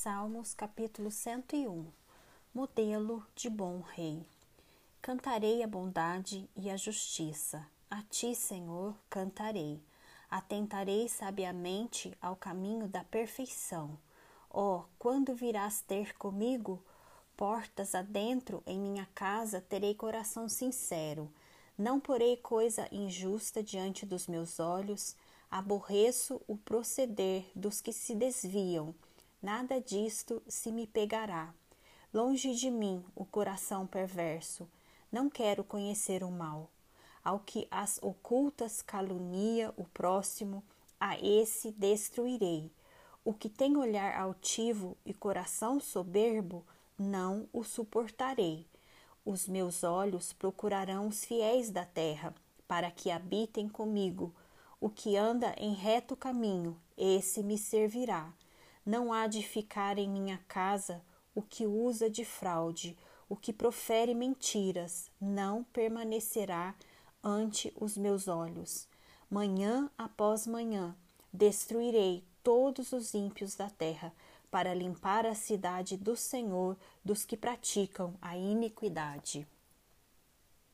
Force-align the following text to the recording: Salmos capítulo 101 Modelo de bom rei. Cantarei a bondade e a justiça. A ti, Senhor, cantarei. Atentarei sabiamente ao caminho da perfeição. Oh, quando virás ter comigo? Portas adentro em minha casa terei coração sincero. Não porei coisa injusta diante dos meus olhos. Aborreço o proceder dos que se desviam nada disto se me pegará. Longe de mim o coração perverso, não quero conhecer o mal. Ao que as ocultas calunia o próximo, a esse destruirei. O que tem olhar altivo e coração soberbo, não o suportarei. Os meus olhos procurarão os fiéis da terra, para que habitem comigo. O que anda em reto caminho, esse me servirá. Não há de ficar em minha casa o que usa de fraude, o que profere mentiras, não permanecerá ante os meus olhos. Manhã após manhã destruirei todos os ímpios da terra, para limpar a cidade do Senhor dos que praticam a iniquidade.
Salmos 0.00 0.54
capítulo 0.54 1.10
101 1.10 1.84
Modelo 2.54 3.26
de 3.34 3.50
bom 3.50 3.80
rei. 3.80 4.24
Cantarei 5.02 5.60
a 5.60 5.66
bondade 5.66 6.48
e 6.54 6.70
a 6.70 6.76
justiça. 6.76 7.66
A 7.90 8.00
ti, 8.02 8.32
Senhor, 8.32 8.94
cantarei. 9.10 9.82
Atentarei 10.30 11.08
sabiamente 11.08 12.16
ao 12.22 12.36
caminho 12.36 12.86
da 12.86 13.02
perfeição. 13.02 13.98
Oh, 14.48 14.84
quando 15.00 15.34
virás 15.34 15.80
ter 15.80 16.16
comigo? 16.16 16.80
Portas 17.36 17.92
adentro 17.92 18.62
em 18.68 18.78
minha 18.78 19.08
casa 19.16 19.60
terei 19.60 19.96
coração 19.96 20.48
sincero. 20.48 21.28
Não 21.76 21.98
porei 21.98 22.36
coisa 22.36 22.86
injusta 22.92 23.64
diante 23.64 24.06
dos 24.06 24.28
meus 24.28 24.60
olhos. 24.60 25.16
Aborreço 25.50 26.40
o 26.46 26.56
proceder 26.56 27.44
dos 27.52 27.80
que 27.80 27.92
se 27.92 28.14
desviam 28.14 28.94
nada 29.42 29.80
disto 29.80 30.42
se 30.48 30.70
me 30.70 30.86
pegará. 30.86 31.52
Longe 32.12 32.54
de 32.54 32.70
mim 32.70 33.04
o 33.14 33.24
coração 33.24 33.86
perverso, 33.86 34.68
não 35.10 35.30
quero 35.30 35.64
conhecer 35.64 36.22
o 36.22 36.30
mal. 36.30 36.70
Ao 37.24 37.38
que 37.40 37.66
as 37.70 37.98
ocultas 38.02 38.82
calunia 38.82 39.72
o 39.76 39.84
próximo, 39.84 40.62
a 40.98 41.18
esse 41.18 41.70
destruirei. 41.72 42.70
O 43.24 43.34
que 43.34 43.48
tem 43.48 43.76
olhar 43.76 44.18
altivo 44.18 44.96
e 45.04 45.12
coração 45.12 45.78
soberbo, 45.80 46.64
não 46.98 47.48
o 47.52 47.62
suportarei. 47.62 48.66
Os 49.24 49.46
meus 49.46 49.84
olhos 49.84 50.32
procurarão 50.32 51.06
os 51.08 51.24
fiéis 51.24 51.70
da 51.70 51.84
terra, 51.84 52.34
para 52.66 52.90
que 52.90 53.10
habitem 53.10 53.68
comigo. 53.68 54.34
O 54.80 54.88
que 54.88 55.16
anda 55.16 55.54
em 55.58 55.74
reto 55.74 56.16
caminho, 56.16 56.80
esse 56.96 57.42
me 57.42 57.58
servirá. 57.58 58.32
Não 58.88 59.12
há 59.12 59.26
de 59.26 59.42
ficar 59.42 59.98
em 59.98 60.08
minha 60.08 60.38
casa 60.48 61.02
o 61.34 61.42
que 61.42 61.66
usa 61.66 62.08
de 62.08 62.24
fraude, 62.24 62.96
o 63.28 63.36
que 63.36 63.52
profere 63.52 64.14
mentiras, 64.14 65.10
não 65.20 65.62
permanecerá 65.62 66.74
ante 67.22 67.70
os 67.78 67.98
meus 67.98 68.28
olhos. 68.28 68.88
Manhã 69.28 69.90
após 69.98 70.46
manhã 70.46 70.96
destruirei 71.30 72.24
todos 72.42 72.94
os 72.94 73.12
ímpios 73.12 73.54
da 73.54 73.68
terra, 73.68 74.10
para 74.50 74.72
limpar 74.72 75.26
a 75.26 75.34
cidade 75.34 75.94
do 75.94 76.16
Senhor 76.16 76.74
dos 77.04 77.26
que 77.26 77.36
praticam 77.36 78.14
a 78.22 78.38
iniquidade. 78.38 79.46